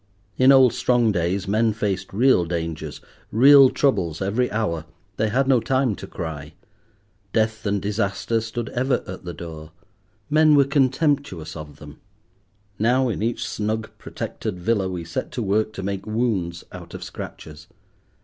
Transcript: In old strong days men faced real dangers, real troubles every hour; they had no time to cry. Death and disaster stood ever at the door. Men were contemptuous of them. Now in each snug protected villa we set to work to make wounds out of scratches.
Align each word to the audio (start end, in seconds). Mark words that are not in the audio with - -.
In 0.35 0.51
old 0.51 0.73
strong 0.73 1.11
days 1.11 1.47
men 1.47 1.73
faced 1.73 2.11
real 2.11 2.43
dangers, 2.45 3.01
real 3.31 3.69
troubles 3.69 4.19
every 4.19 4.49
hour; 4.51 4.85
they 5.17 5.29
had 5.29 5.47
no 5.47 5.59
time 5.59 5.93
to 5.97 6.07
cry. 6.07 6.53
Death 7.33 7.67
and 7.67 7.79
disaster 7.79 8.41
stood 8.41 8.69
ever 8.69 9.03
at 9.05 9.25
the 9.25 9.33
door. 9.35 9.71
Men 10.27 10.55
were 10.55 10.65
contemptuous 10.65 11.55
of 11.55 11.75
them. 11.75 11.99
Now 12.79 13.09
in 13.09 13.21
each 13.21 13.47
snug 13.47 13.91
protected 13.99 14.59
villa 14.59 14.89
we 14.89 15.03
set 15.05 15.31
to 15.33 15.43
work 15.43 15.71
to 15.73 15.83
make 15.83 16.07
wounds 16.07 16.63
out 16.71 16.95
of 16.95 17.03
scratches. 17.03 17.67